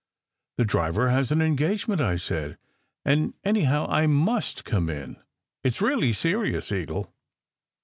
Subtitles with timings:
[0.57, 2.57] "The driver has an engagement," I said.
[3.05, 5.17] "And, any how, I must come in.
[5.63, 7.13] It s really serious, Eagle."